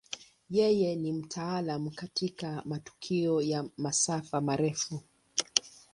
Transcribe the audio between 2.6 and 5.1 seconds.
matukio ya masafa marefu.